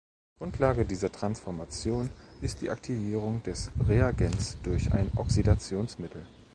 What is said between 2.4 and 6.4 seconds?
ist die Aktivierung des Reagenz durch ein Oxidationsmittel.